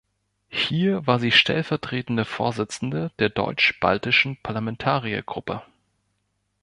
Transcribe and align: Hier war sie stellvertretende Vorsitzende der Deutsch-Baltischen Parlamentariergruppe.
Hier 0.49 1.05
war 1.05 1.19
sie 1.19 1.29
stellvertretende 1.31 2.25
Vorsitzende 2.25 3.11
der 3.19 3.29
Deutsch-Baltischen 3.29 4.35
Parlamentariergruppe. 4.41 5.61